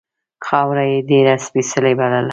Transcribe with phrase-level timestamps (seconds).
[0.47, 2.29] خاوره یې ډېره سپېڅلې بلله.